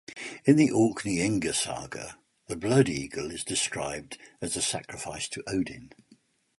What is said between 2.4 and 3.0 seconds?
the blood